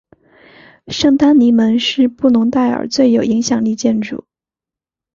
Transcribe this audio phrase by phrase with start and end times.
[0.87, 4.25] 圣丹尼门是布隆代尔最有影响力建筑。